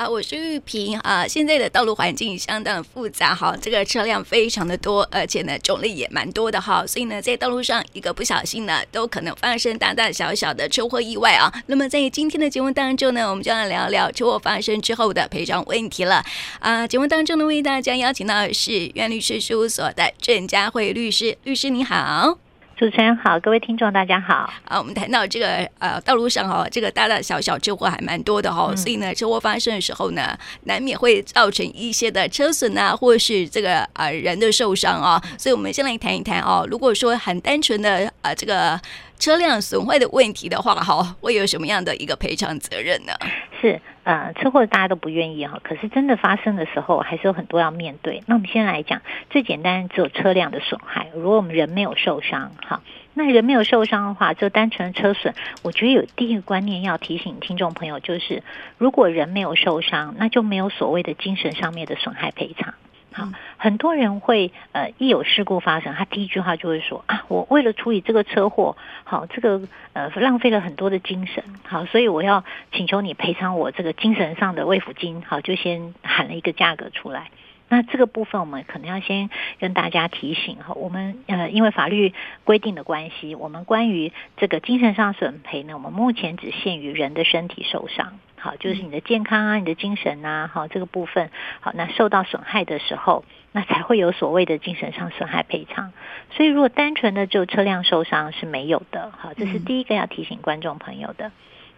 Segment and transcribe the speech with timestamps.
[0.00, 1.28] 啊，我是玉萍啊。
[1.28, 11.52] 现在的道路环境相当复杂哈，这个车辆非常的多，而且呢种类也蛮多的哈，所以呢在道路上一个不小心呢，都可能发生大大小小的车祸意外啊。
[11.66, 16.24] 那么在今天的节目当中呢，我们就要聊聊车祸发生之后的赔偿问题了
[16.60, 16.86] 啊。
[16.86, 22.38] 节目当中呢，为大家邀请到的是苑律师事务所的郑佳慧律师，律师你好。
[22.80, 24.50] 主持人好，各位听众大家好。
[24.64, 30.34] 啊，我们谈到这个呃道路上哈，这个大大小小车祸还蛮多的哈，嗯、所以呢，车祸发生的时候呢，
[30.64, 35.22] 难免会造成一些的车损啊，或是这个呃人的受伤啊。
[35.36, 38.80] 所以我们先来谈一谈哦，如果说很单纯的呃这个
[39.18, 43.12] 车辆损坏的问题的话，哈，会有什么样的一个赔偿责任呢？
[43.60, 43.78] 是。
[44.02, 48.22] 呃，车祸大家都不愿意哈，可是真的发生的时候，还是有很多要面对。
[48.26, 51.08] 那我们先来讲最简单，只有车辆的损害。
[51.14, 52.80] 如果我们人没有受伤，哈，
[53.12, 55.34] 那人没有受伤的话，就单纯车损。
[55.62, 58.42] 我觉得有第一个观念要提醒听众朋友，就是
[58.78, 62.74] 如果人没有受伤，那就没有所谓的精神上面的损害赔偿。
[63.12, 69.60] 好，很多人会呃，一有事故发生，他第一句话就会说啊，我为了处理这个车祸，好，这个
[69.92, 77.30] 呃浪费了很多的精神，好，所以我要请求你赔偿我这个精神上的慰抚金，好，就先喊了一个价格出来。
[77.70, 82.12] 那这个部分我们可能要先跟大家提醒哈，我们呃因为法律
[82.44, 95.92] 规定的关系，我们关于这个精神上损赔呢，我们目前只限于人的身体受伤，好，就是你的健康啊，你的精神啊，好，这个部分好，那受到损害的时候，那才会有所谓的精神上损害赔偿。
[96.32, 101.30] 所以如果单纯的就车辆受伤是没有的，好，这是第一个要提醒观众朋友的。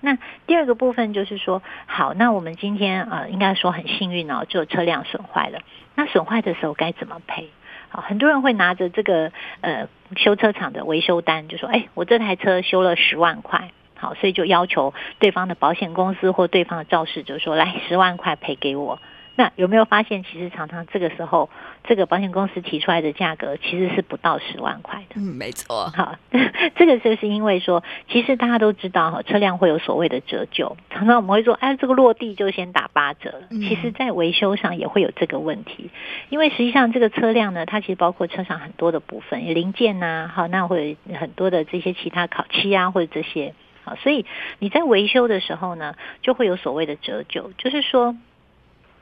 [0.02, 5.60] 那第二个部分就是说，好，那我们今天呃，应该说很幸运哦，就车辆损坏了。
[5.94, 7.48] 那损坏的时候该怎么赔？
[7.88, 9.30] 好，很多人会拿着这个
[9.60, 18.98] 呃修车厂的维修单，就说，哎，我这台车修了十万块，好，所以就要求对方的保险公司或对方的肇事者说，来十万块赔给我。
[19.34, 21.48] 那有没有发现，其实常常这个时候，
[21.84, 25.14] 这个保险公司提出来的价格其实是不到十万块的。
[25.16, 25.90] 嗯，没错。
[25.96, 26.16] 好，
[26.76, 30.76] 这个就是因为说，其实大家都知道哈，车辆会有所谓的折旧。
[30.90, 33.48] 常常我们会说，哎，这个落地就先打八折了。
[33.50, 35.90] 其实，在维修上也会有这个问题，
[36.28, 44.26] 因为实际上这个车辆呢，它其实包括车上很多的部分，有零件呐，好，那会有很多的这些其他烤漆啊，或者这些，好，所以
[44.58, 48.14] 你在维修的时候呢，就会有所谓的折旧，就是说。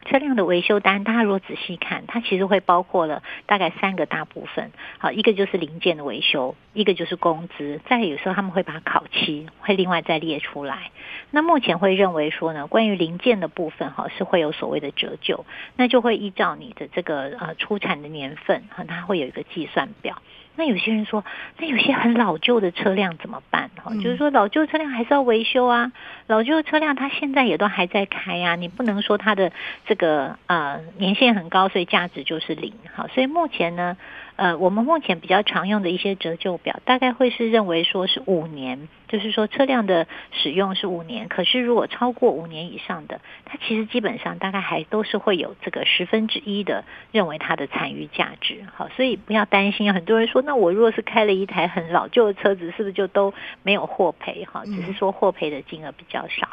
[0.05, 4.71] 车辆的维修单，大家如果仔细看，它其实会包括了大概三个大部分。
[4.99, 10.91] 好，一个就是零件的维修，一个就是工资，再有时候他们会把烤漆会另外再列出来。
[11.31, 15.45] 那目前会认为说呢，关于零件的部分哈是会有所谓的折旧，
[15.77, 20.23] 那就会依照你的这个呃出产的年份哈，它会有一个计算表。
[20.57, 21.25] 那有些人说，
[21.59, 23.71] 那有些很老旧的车辆怎么办？
[23.83, 25.93] 哈，就是说老旧车辆还是要维修啊。
[26.27, 29.53] 老旧车辆它现在也都还在开呀，你不能说它的
[29.87, 32.73] 这个呃年限很高，所以价值就是零。
[32.95, 33.97] 好，所以目前呢。
[34.41, 41.29] 呃，我们目前比较常用的一些折旧表，大概会是认为说是五年，就是说车辆的使用是五年。
[41.29, 48.65] 可是如果超过五年以上的，它其实基本上大概还都是会有这个十分之一的认为它的残余价值。
[48.75, 49.93] 好，所以不要担心。
[49.93, 54.47] 很多人说，那我如果是开了一台很老旧的车子，是不是就都没有获赔？
[54.47, 56.49] 哈，只是说获赔的金额比较少。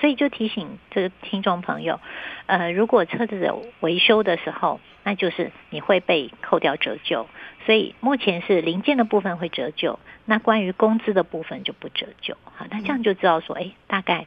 [0.00, 1.98] 所以就提醒这个听众朋友，
[2.46, 7.28] 呃，如果车子有维修的时候，那就是你会被扣掉折旧。
[7.64, 12.36] 所以目前是零件的部分会折旧，那关于工资的部分就不折旧。
[12.44, 14.26] 好，那这样就知道说，哎，大概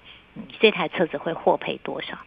[0.60, 2.18] 这台车子会获赔多少。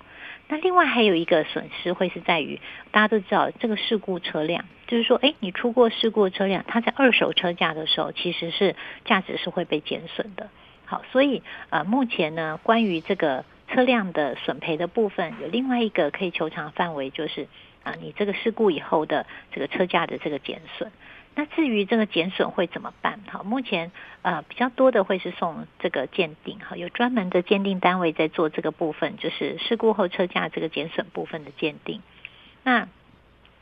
[0.49, 8.75] 那另外还有一个损失会是在于，大家都知道这个事故车辆，就是说，哎，你出过事故的车辆，它在二手车价的时候，其实是
[9.05, 10.49] 价值是会被减损的。
[10.85, 17.47] 好，所以呃，目前呢，关于这个车辆的损赔的部分，有另外一个可以求偿范围，就是
[17.83, 20.91] 啊、你这个事故以后的这个车价的这个减损。
[21.35, 23.21] 那至于这个减损会怎么办？
[23.29, 23.93] 好，目前
[24.23, 32.03] 呃比较多的会是送这个鉴定，哈，有专门的鉴定单位在做这个部分，就是事故后车价这个减损部分的鉴定。
[32.65, 32.89] 那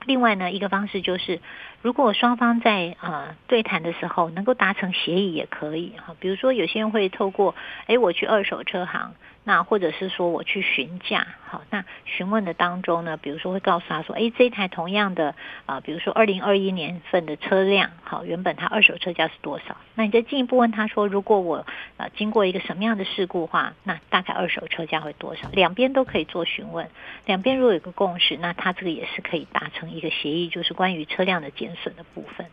[0.06, 1.41] 另外呢，一个方式就是，
[1.82, 6.17] 如果双方在呃对谈的时候能够达成协议也可以哈。
[6.19, 7.55] 比如说，有些人会透过，
[7.87, 9.14] 诶，我去二手车行。
[9.49, 15.35] 那或者是说我去询价，好，那询问的当中呢，比如说会告诉他说，诶，这台同样的
[15.65, 19.79] 啊，比如说二零二一年份的车辆，好，原本它二手车价是多少？
[19.95, 21.65] 那你再进一步问他说，如果我
[21.97, 25.49] 呃经过一个什么样的事故的话，那大概二手车价会多少？
[25.53, 26.91] 两边都可以做询问，
[27.25, 32.47] 两边如果有个共识，那他这个也是可以达成一个协议，就是关于车辆的减损的部分。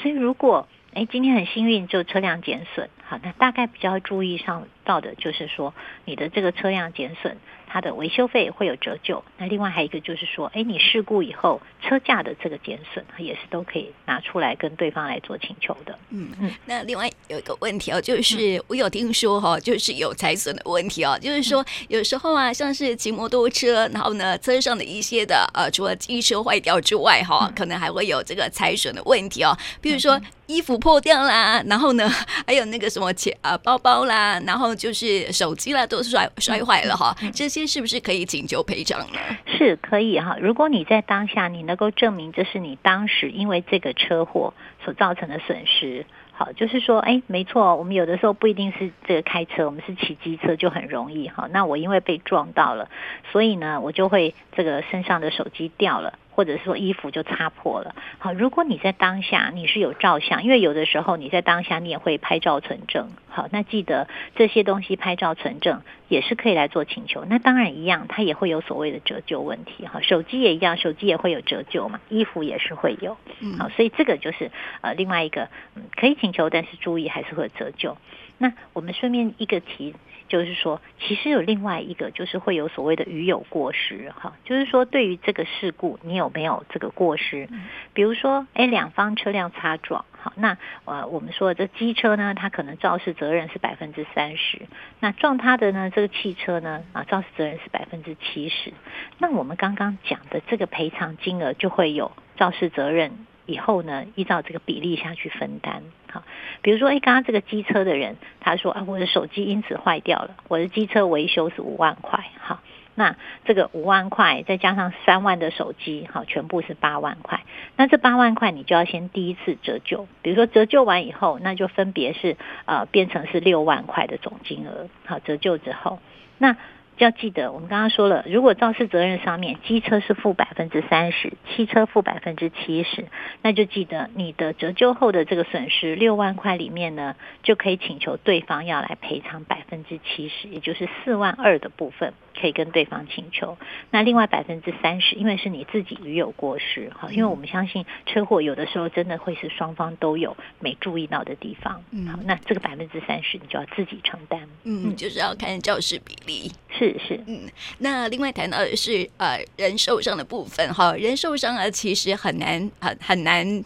[0.00, 5.74] 所以如果哎，今天很幸运，就车辆减损，好，那大概比较注意上到的就是说，
[6.06, 7.36] 你的这个车辆减损，
[7.68, 9.22] 它的维修费会有折旧。
[9.36, 15.98] 那另外还有一个就是说，哎，你事故以后车价的这个减损，也是都可以拿出来跟对方来做请求的。
[16.08, 16.50] 嗯嗯。
[16.64, 30.18] 那另外有一个问题哦，就是我有听说哈，就是有财损的问题哦，就是说有时候啊，像是骑摩托车，然后呢，车上的一些的呃，除了机车坏掉之外哈，可能还会有这个财损的问题哦，比如说。
[30.46, 32.08] 衣服破掉啦，然后呢，
[32.46, 37.14] 还有那个什么钱啊、包包啦，然后就是手机啦，都摔摔坏了哈。
[37.32, 39.18] 这些是不是可以请求赔偿呢？
[39.46, 40.36] 是可以哈。
[40.40, 44.54] 如果你在当下你能够证明这是你当时因为这个车祸
[44.84, 51.48] 所造成的损失，好，就是说，哎，没错，我们有的时候不一定是这个开车，我们是骑机车就很容易哈。
[51.50, 52.88] 那我因为被撞到了，
[53.32, 56.18] 所以呢，我就会这个身上的手机掉了。
[56.36, 67.24] 或者说衣服就擦破了，好，如果你在当下你是有照相，因为有的时候你在当下你也会拍照存证，好，那记得这些东西拍照存证也是可以来做请求。
[67.24, 73.16] 那当然一样，它也会有所谓的折旧问题，哈，手机也一样，手机也会有折旧嘛，衣服也是会有，
[73.58, 74.50] 好，所以这个就是
[74.82, 77.96] 呃另外一个嗯可以请求，但是注意还是会有折旧。
[78.36, 79.94] 那我们顺便一个提。
[80.28, 87.48] 就是说，其实有另外一个，就是会有所谓的余有过失，哈，就是说对于这个事故，你有没有这个过失？
[87.92, 94.62] 比如说，哎，两方车辆擦撞，好，那呃，我们说的这机车呢，它可能肇事责任是百分之三十，
[95.00, 98.72] 那撞它的呢，这个汽车呢，啊，肇事责任是百分之七十，
[99.18, 103.26] 那我们刚刚讲的这个赔偿金额就会有肇事责任。
[103.46, 105.82] 以后呢，依照这个比例下去分担。
[106.10, 106.22] 好，
[106.62, 112.24] 比如说，哎，刚刚这个机车的人，他说啊，我的手机因此坏掉了，我的机车维修是五万块。
[112.40, 112.60] 好，
[112.94, 117.44] 那这个五万块再加上三万的手机，好，全部是八万块。
[117.76, 124.88] 那这八万块你就要先第一次折旧，比如说折旧完以后，那就分别是呃变成是六万块的总金额。
[125.04, 126.00] 好，折旧之后，
[126.38, 126.56] 那。
[126.98, 133.06] 要记得，我们刚刚说了，如果肇事责任上面机车是负百分之三十，汽车负百分之七十，
[133.42, 142.12] 那就记得你的折旧后的这个损失六万块里面呢，就可以请求对方要来赔偿百分之七十，也就是四万二的部分。
[142.38, 143.56] 可以跟对方请求，
[143.90, 157.42] 那另外百分之三十，因为是你自己余有过失，哈，因为我们相信车祸有的时候真的会是双方都有没注意到的地方，嗯，好，那这个百分之三十你就要自己承担，嗯，就是要看肇事比例，是是，嗯，
[157.78, 163.64] 那另外谈到的是呃人受伤的部分，哈，人受伤啊其实很难很很难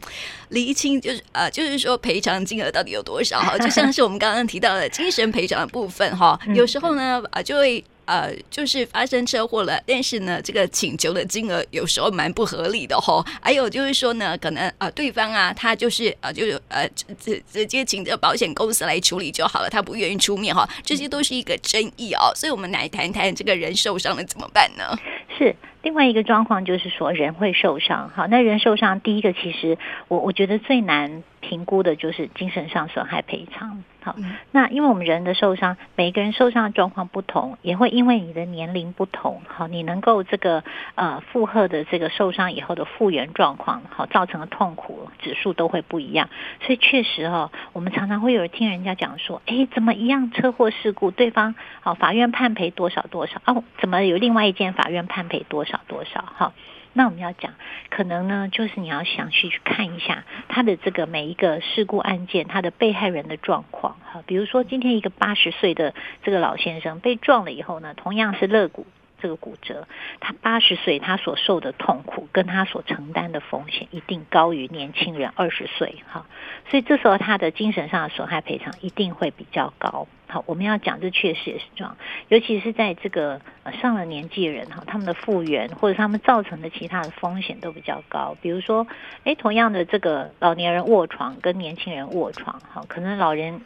[0.48, 7.84] 厘清，就是呃就是说赔偿金额到底有多少，哈，就像是我们刚刚提到的精神赔偿的部分，哈，有时候呢啊就会。
[8.10, 13.24] 呃，就是发生车祸了，但是呢，这个请求的金额有时候蛮不合理的吼。
[13.40, 22.32] 还有就是说呢，可能呃，对方啊，他就是呃，就是呃，直直接请这个保险公司来处理就好了，他不愿意出面哈，这些都是一个争议哦。
[22.34, 24.98] 所以我们来谈谈这个人受伤了怎么办呢？
[25.38, 28.10] 是另外一个状况，就是说人会受伤。
[28.12, 29.78] 好，那人受伤，第一个其实
[30.08, 33.84] 我我觉得最难评估的就是精神上损害赔偿。
[34.02, 34.16] 好，
[34.52, 40.64] 那因为我们人的受伤，每一个人受伤的状况不同，也会因为你的年龄不同，好，你能够这个
[40.94, 46.28] 呃负荷的这个受伤以后的复原状况，好，造成的痛苦指数都会不一样。
[46.62, 56.52] 所以确实哦，我们常常会有人听人家讲说，哎，怎么一样车祸事故，对方好法院判赔多少多少，哦，怎么有另外一件法院判赔多少多少，哈。
[56.92, 57.54] 那我们要讲，
[57.88, 64.22] 可能呢，就是你要详细去看一下他的这个每一个事故案件，他的被害人的状况哈。
[64.26, 68.86] 比如说，今天一个八十岁的这个老先生被撞了以后呢，同样是肋骨
[69.20, 69.86] 这个骨折，
[70.18, 76.26] 他八十岁他所受的痛苦跟他所承担的风险一定高于年轻人二十岁哈。
[76.68, 80.08] 所以这时候他的精神上的损害赔偿一定会比较高。
[80.28, 81.96] 好，我们要讲这确实也是这样，
[82.28, 83.40] 尤其是在这个
[83.82, 88.36] 上了年纪的人哈，他们的复原或者他们造成的其他的风险都比较高。
[88.40, 88.86] 比如说，
[89.24, 93.60] 哎，同样的这个老年人卧床跟年轻人卧床，哈，可能老人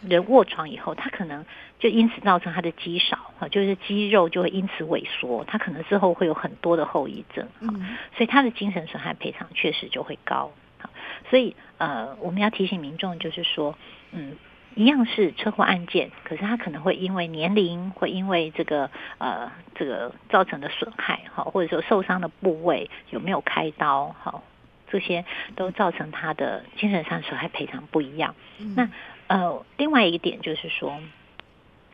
[0.00, 1.44] 人卧床以后，他可能
[1.78, 7.72] 就因此造成他的肌少，哈，就是肌肉就会因此萎缩，他可能之后会有很多的后遗症，哈，
[8.16, 10.52] 所以他的精神损害赔偿确实就会高。
[10.78, 10.90] 哈，
[11.30, 13.76] 所以呃，我们要提醒民众，就是说，
[14.12, 14.36] 嗯。
[14.74, 24.40] 一样是车祸案件，可是他可能会因为年龄，会因为这个呃这个造成的损害，哈，或者说受伤的部位有没有开刀，哈，
[24.88, 25.24] 这些
[25.56, 28.36] 都造成他的精神上损害赔偿不一样。
[28.60, 28.88] 嗯、那
[29.26, 30.96] 呃，另外一个点就是说，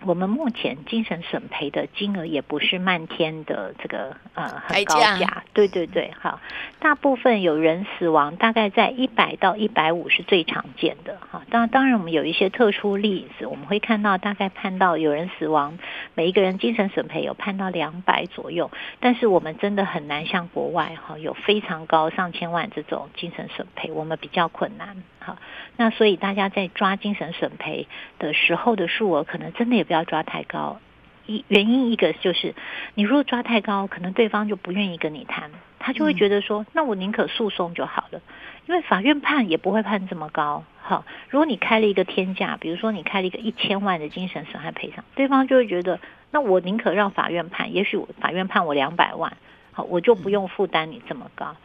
[0.04, 6.38] 我们目前精神损赔的金额也不是漫天的这个呃很高价，对对对，好，
[6.78, 11.18] 大部分有人死亡大概在一百到一百五是最常见的。
[11.30, 11.42] 哈。
[11.48, 15.78] 当当然我们有一些特殊例子，我们会看到大概判到有人死亡，
[16.14, 18.70] 每一个人精神损赔有判到两百左右，
[19.00, 25.38] 但是我们真的很难像国外哈有非常高上千万这种精神损赔，我们比较困难哈。
[25.76, 27.88] 那所以大家在抓精神损赔
[28.18, 30.78] 的时候的数额可能真的也不要抓太高。
[31.26, 32.54] 一原因一个就是，
[32.94, 38.20] 你如果抓太高，可能对方就不愿意跟你谈，他就会觉得说，那我宁可诉讼就好了，
[38.66, 40.64] 因为法院判也不会判这么高。
[40.82, 45.98] 好，如果你开了一个天价，比如说你开了一个一千万的精神损害赔偿，对方就会觉得，
[46.30, 49.34] 那我宁可让法院判，也许法院判我两百万，
[49.72, 51.56] 好，我就不用负担你这么高。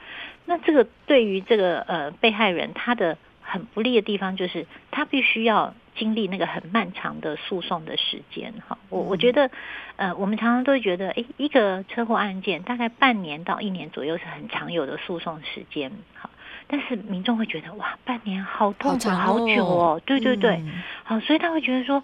[0.45, 3.17] 那这个对于这个呃被害人，他的
[3.49, 5.73] 很不利的地方就是，他必须要。
[5.95, 9.51] 经历那个很漫长的诉讼的时间，哈，我我觉得，
[9.97, 16.29] 呃，我们常常都会觉得，诶，一个车祸案件大概半年到一年左右是很常有的诉讼时间，哈，
[16.67, 20.63] 但是民众会觉得，哇，半年好痛苦，好久哦，对对对，
[21.03, 22.01] 好，所以他会觉得说。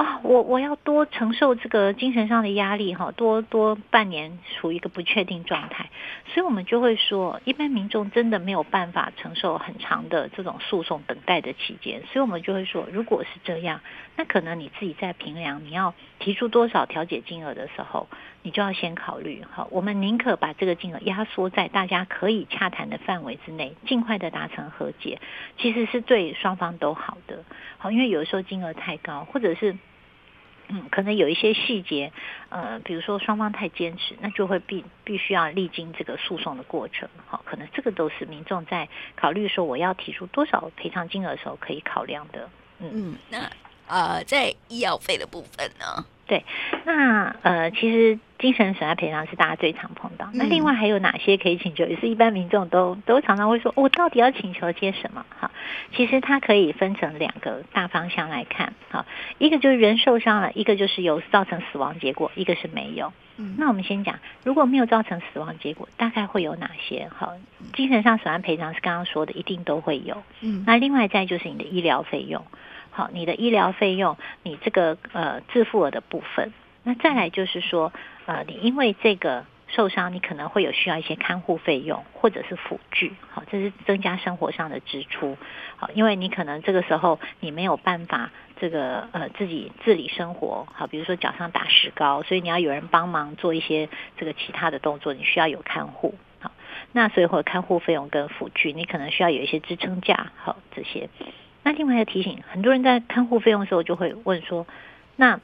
[0.00, 5.90] 啊，我我要多承受这个精神上的压力哈，多多半年处于一个不确定状态，
[6.32, 13.82] 所以我们就会说，一般民众真的没有办法承受很长的这种诉讼等待的期间，所以我们就会说，如果是这样，
[14.16, 18.08] 那可能你自己在平量你要提出多少调解金额的时候，
[18.40, 25.20] 你就要先考虑哈，我们宁可把这个金额压缩在大家可以洽谈的范围之内，尽快的达成和解，
[25.58, 27.44] 其实是对双方都好的，
[27.76, 29.76] 好，因为有的时候金额太高，或者是。
[30.72, 32.12] 嗯，可能有一些细节，
[32.48, 42.48] 呃，比如说双方太坚持，那就会必必须要历经这个诉讼的过程，好，可能这个都是民众在考虑说我要提出多少赔偿金额的时候可以考量的。
[42.78, 43.50] 嗯，嗯那
[43.88, 46.06] 呃，在医药费的部分呢？
[46.30, 46.44] 对，
[46.84, 50.30] 那呃，其实精神损害赔偿是大家最常碰到。
[50.32, 51.84] 那另外还有哪些可以请求？
[51.86, 55.26] 也是一般民众都都常常会说，我到底要请求些什么？
[55.40, 55.50] 哈，
[55.92, 58.74] 其实它可以分成两个大方向来看。
[58.92, 59.06] 哈，
[59.38, 63.12] 一个就是人受伤了，一个就是有造成死亡结果，一个是没有。
[63.36, 67.08] 嗯，那我们先讲，如果没有造成死亡结果，大概会有哪些？
[67.08, 67.32] 哈，
[67.74, 70.22] 精神上损害赔偿是刚刚说的，一定都会有。
[70.42, 72.44] 嗯，那另外再就是你的医疗费用。
[72.90, 77.92] 好，你的医疗费用，你这个呃自付额的部分，那再来就是说，
[78.26, 85.38] 呃，你因为这个受伤，你可能会有需要一些看护费用或者是辅具，好，这是增加生活上的支出，
[85.76, 88.30] 好，因为你可能这个时候你没有办法
[88.60, 96.50] 这个呃自己自理生活，好，比如说脚上打石膏，所以你要有人帮忙做一些这个其他的动作，你需要有看护，好，
[96.90, 101.08] 那所以会有看护费用跟辅具，你可能需要有一些支撑架，好，这些。
[101.62, 104.66] 那另外要提醒，很多人在看护费用的时候就会问说，
[105.16, 105.40] 那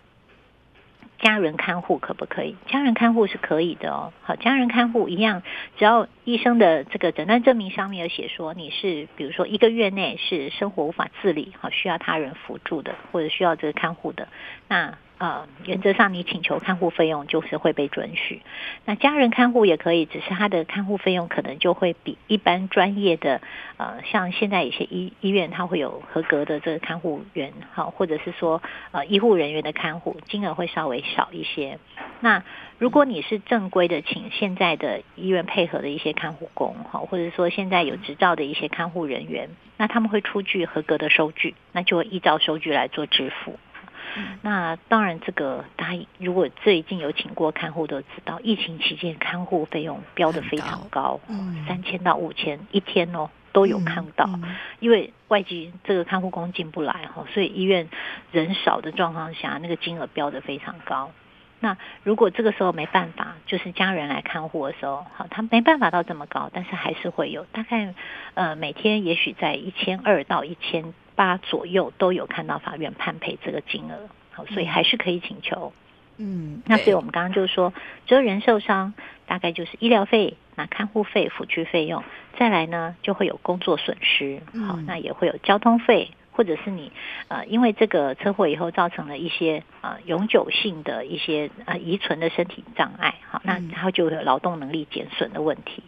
[1.18, 2.56] 家人看护可不可以？
[2.66, 4.12] 家人看护是可以的哦。
[4.22, 5.42] 好，家人看护一样，
[5.76, 14.28] 只要医生的这个诊断证明上面有写说你是，比如说一个月内是生活无法自理，好，需要他人辅助的，或者需要这个看护的，
[14.68, 14.98] 那。
[15.18, 18.42] 呃，原则上你请求看护费用就是会被准许。
[18.84, 23.40] 那家人看护也可以，只是他的看护费用可能就会比一般专业的，
[23.78, 28.60] 呃，像现在有些医医院，他会有合格的这个看护员，好，或者是说
[28.92, 31.78] 呃医护人员的看护，金额会稍微少一些。
[32.20, 32.44] 那
[32.78, 43.58] 如果你是正规的，请现在的医院配合的一些看护工，好，或者说现在有执照的一些看护人员，那他们会出具合格的收据，那就会依照收据来做支付。
[44.42, 51.20] 那当然，这个大家如果最近有请过看护，都知道疫情期间看护费用标的非常高，
[51.66, 54.28] 三千到五千一天哦，都有看到。
[54.80, 57.88] 因为外籍这个看护工进不来哈，所以医院
[58.32, 61.10] 人少的状况下，那个金额标的非常高。
[61.66, 67.92] 那如果这个时候没办法，就是家人来看护的时候，好，他没办法到这么高，但是还是会有，大概
[68.34, 70.94] 呃每天也许在一千二到一千。
[71.16, 75.72] 八左右都有看到法院判赔这个金额，好，所以还是可以请求。
[76.18, 77.72] 嗯，那所以我们刚刚就是说，
[78.04, 78.92] 只有人受伤，
[79.24, 82.04] 大概就是医疗费、那看护费、辅具费用，
[82.38, 86.92] 再来呢就会有工作损失，好，那也会有交通费，或者是你
[87.28, 95.82] 呃因为这个车祸以后造成了一些呃永久性的一些呃遗存的身体障碍，好，那然后就会有劳动能力减损的问题。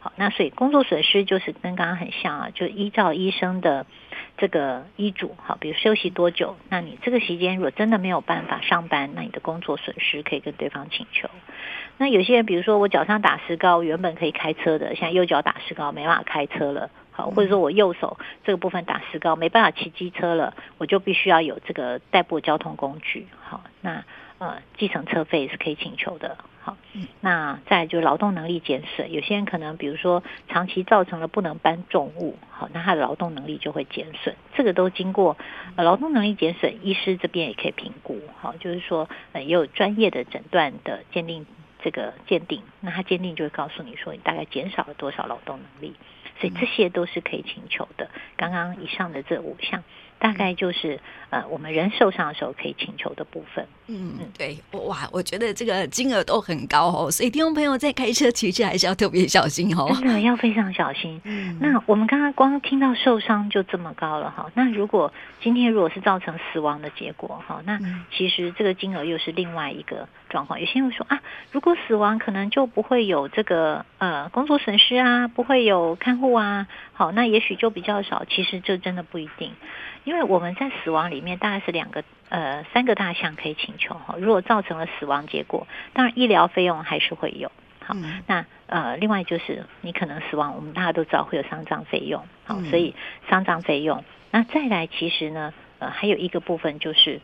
[0.00, 3.84] 好，那所以工作损失就是跟刚刚很像啊，就依照医生的
[4.38, 11.28] 这个医嘱，好，比如休息多久，那你这个时间如果真的没有办法上班，那你的工作损失可以跟对方请求。
[11.98, 16.88] 那有些人，比如说我脚上打石膏，原本可以开车的，现在右脚打石膏没办法开车了。
[17.20, 24.04] 好，或者说我右手这个部分打石膏没办法骑机车了，我就必须要有这个代步交通工具，好，那
[24.38, 26.38] 呃计程车费是可以请求的。
[26.62, 26.76] 好，
[27.20, 35.38] 那再就是劳动能力减损，有些人可能比如说长期造成了不能搬重物，好，那他的劳动能力就会减损，这个都经过
[35.76, 41.46] 呃劳动能力减损，医师这边也可以评估，好，就是说呃也有专业的诊断的鉴定，
[41.82, 45.94] 这个鉴定，那他鉴定就会告诉你说你大概减少了多少劳动能力，
[46.40, 48.10] 所以这些都是可以请求的。
[48.36, 49.84] 刚刚以上的这五项。
[50.20, 51.00] 大概就是
[51.30, 53.66] 呃，我们人受伤的时候可以请求的部分。
[53.88, 61.20] 嗯，对，哇，我觉得这个金额都很高哦，所以听众朋友在开车其实还是要特别小心哦，真的要非常小心。
[61.24, 65.12] 嗯，那我们刚刚光听到受伤就这么高了哈，那如果
[65.42, 67.80] 今天如果是造成死亡的结果哈，那
[68.16, 70.60] 其实这个金额又是另外一个状况。
[70.60, 78.24] 有些人会说啊，如果死亡可能就不会有这个呃工作损失啊，不会有看护啊，好，那也许就比较少。
[78.28, 79.52] 其实这真的不一定。
[80.04, 87.52] 因为我们在死亡里面大概是两个呃三个大项可以请求哈，如果造成了死亡结果，当然医疗费用还是会有。
[87.84, 92.94] 好，嗯、那呃另外就是你可能死亡，我们大家都知道会有丧葬费用，好，所以
[93.28, 94.04] 丧葬费用。
[94.30, 97.20] 那再来其实呢呃还有一个部分就是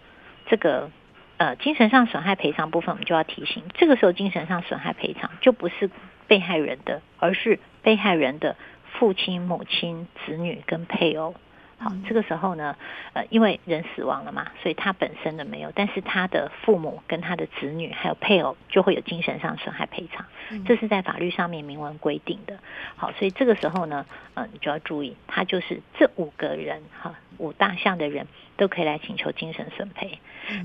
[0.47, 0.90] 这个
[1.37, 5.90] 呃精神上损害赔偿部分，我们就要提醒，这个时候精神上损害赔偿就不是
[6.26, 8.56] 被害人的，而是被害人的
[8.92, 11.35] 父亲、母亲、子女跟配偶。
[11.78, 12.75] 好，这个时候呢，
[13.12, 20.25] 呃，因为人死亡了嘛，所以他本身的没有，但是他的父母跟他的子女还有配偶就会有精神上损害赔偿，
[20.64, 22.59] 这是在法律上面明文规定的。
[22.97, 30.18] 好，所以这个时候呢，呃，你就要注意，他就是这五个人哈，五大项的人都可以来请求精神损赔。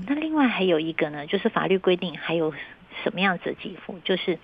[0.06, 2.54] 那另外还有一个呢，就是法律规定还有
[3.04, 4.38] 什么样子的给付，就是。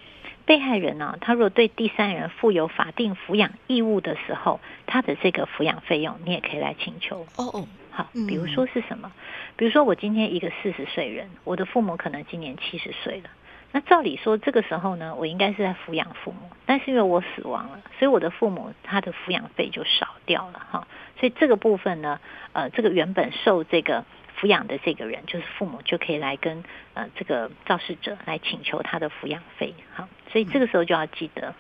[0.49, 7.27] 被害人呢、啊，他如果对第三人负有法定抚养义务的时候，他的这个抚养费用，你也可以来请求。
[7.37, 9.13] 哦哦，好，比如说是什么？
[9.57, 13.29] 比如说我今天一个四十岁人，我的父母可能今年七十岁了。
[13.73, 20.89] 那照理说，这个时候呢，我应该是在抚养父母，但是因为我死亡了，所以我的父母他的抚养费就少掉了哈。
[21.21, 22.19] 所以这个部分呢，
[22.55, 24.07] 呃，这个原本受这个。
[24.39, 26.63] 抚养的这个人就是父母，就可以来跟
[26.95, 29.75] 呃这个肇事者来请求他的抚养费。
[29.93, 31.55] 好，所以这个时候就要记得，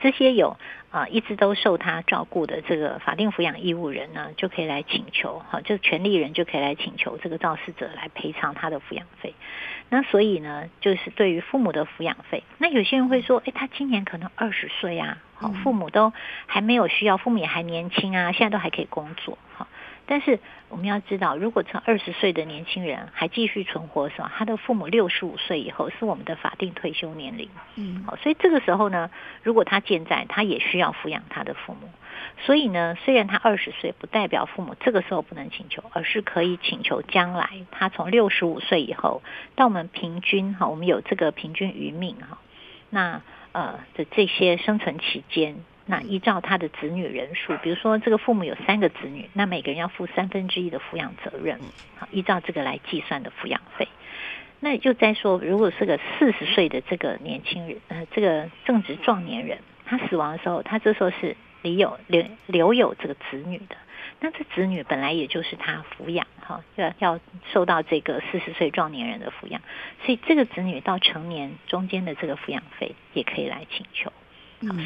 [0.00, 0.56] 这些有
[0.90, 5.42] 啊、呃、一直都受他照顾的这个法定抚养义务人呢，就可以来请求。
[5.48, 9.34] 好，就权利人就可以来请求这个肇事者来赔偿他的抚养费。
[9.90, 16.12] 那所以呢，就是对于父母的抚养费，那有些人会说，诶，他今年可能二十岁啊，好，父母都
[16.46, 19.68] 还没有需要，父母也还年轻啊，现在都还可以工作，好。
[20.06, 20.38] 但是
[20.68, 27.48] 我们要知道，如果从二十岁的年轻人还继续存活的时候，他的父母六十五岁以后是我们的法定退休年龄。
[27.76, 29.10] 嗯，好，所以这个时候呢，
[29.42, 31.88] 如果他健在，他也需要抚养他的父母。
[32.44, 39.22] 所以呢，虽然他二十岁，不代表父母这个时候不能请求，而是可以请求将来他从六十五岁以后
[39.56, 42.38] 到我们平均哈，我们有这个平均余命哈，
[42.90, 45.64] 那呃的这些生存期间。
[45.86, 51.60] 那依照他的子女人数，比如说这个父母有三个子女，那每个人要负三分之一的抚养责任，
[51.98, 53.86] 好，依照这个来计算的抚养费。
[54.60, 63.76] 那也就在说，如果是个四十岁的这个年轻人，呃，这个正值壮年人，他死亡的时候，他这时候是留有留留有这个子女的，
[64.20, 67.20] 那这子女本来也就是他抚养，哈，要要
[67.52, 69.60] 受到这个四十岁壮年人的抚养，
[70.06, 74.10] 所以这个子女到成年中间的这个抚养费也可以来请求，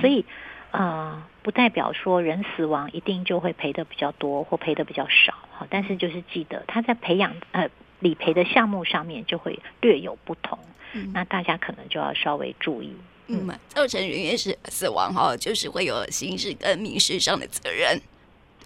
[0.01, 0.25] 所以。
[0.71, 7.69] 呃，不代表说人死亡一定就会赔的比较多或赔的比较少哈，但是就是记得他在培养呃
[8.01, 10.59] 理赔的项目上面就会略有不同，
[10.93, 12.95] 嗯、那大家可能就要稍微注意。
[13.29, 18.01] 嗯，造成人员是死亡哈，就是会有刑事跟民事上的责任，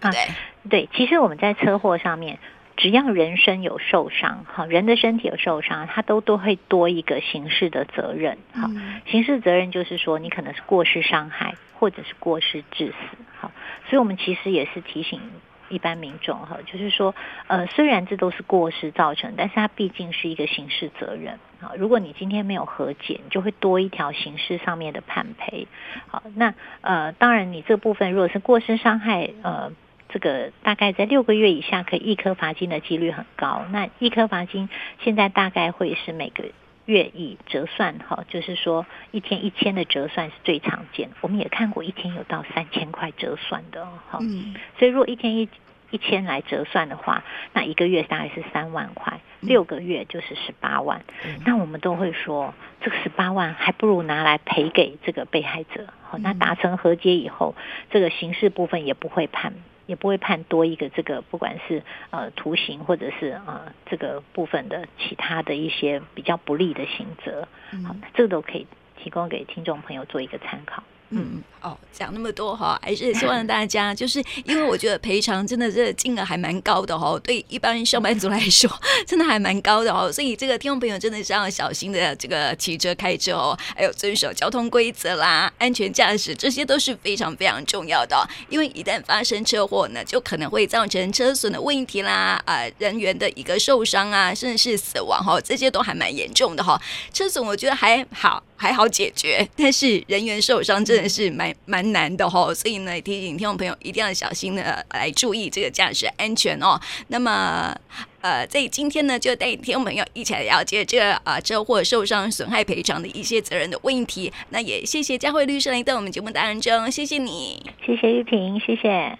[0.00, 0.36] 对对、啊？
[0.68, 2.38] 对，其实我们在车祸上面。
[2.76, 8.68] 只要人身有受伤，好，人的身体有受伤，他都都会多一个刑事的责任，好，
[9.06, 13.52] 刑事责任就是说你可能是过失伤害，或者是过失致死，好，
[13.88, 15.20] 所以我们其实也是提醒
[15.68, 17.14] 一般民众哈，就是说，
[17.46, 25.68] 呃，虽然这都是过失造成，但是它毕竟是一个刑事责任，好，如果你今天没有和解，你就会多一条刑事上面的判赔，
[26.08, 29.70] 好，那呃，当然你这部分如果是过失伤害，呃。
[30.12, 33.64] 这个大概在六个月以下可以一颗罚金的几率很高。
[33.70, 34.68] 那一颗罚金
[35.02, 36.44] 现在大概会是每个
[36.84, 41.08] 月以折算哈，就是说一天一千的折算是最常见。
[41.22, 44.18] 我们也看过一天有到三千块折算的哈。
[44.20, 44.54] 嗯。
[44.78, 45.48] 所以如果一天一
[45.90, 47.22] 一千来折算的话，
[47.52, 51.02] 那一个月大概是三万块，六个月就是十八万。
[51.22, 55.86] 嗯、那我们都会说，这个十八万还不如拿来赔给这个被害者。
[56.08, 57.54] 好，那达成和解以后，
[57.90, 59.52] 这个刑事部分也不会判，
[59.92, 67.46] 也不会判多一个这个，不管是呃徒刑或者是呃这个部分的其他的一些比较不利的刑责。
[67.86, 70.82] 好，这个都可以提供给听众朋友做一个参考。
[71.14, 78.70] 嗯，哦，讲那么多哈，还是希望大家，就是因为我觉得赔偿真的这金额还蛮高的哈，对一般上班族来说，
[79.06, 96.80] 真的还蛮高的哦，所以这个听众朋友真的是要小心的，这个骑车开车哦，还有遵守交通规则啦，安全驾驶，这些都是非常非常重要的，因为一旦发生车祸呢，就可能会造成车损的问题啦，啊、人员的一个受伤啊，甚至是死亡哈，这些都还蛮严重的哈，
[97.12, 98.42] 车损我觉得还好。
[98.62, 106.80] 还好解决，但是人员受伤真的是蛮蛮难的哦，所以呢，提醒听众朋友一定要小心的来注意这个驾驶安全哦。
[107.08, 107.74] 那么，
[108.20, 114.32] 呃，在今天呢，就带领听众朋友一起来了解这个啊车祸受伤损害赔偿的一些责任的问题。
[114.50, 119.18] 那也谢谢佳慧律师来到我们节目当中，谢谢你，谢谢玉萍，谢谢。